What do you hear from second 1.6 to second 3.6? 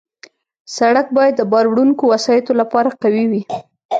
وړونکو وسایطو لپاره قوي وي.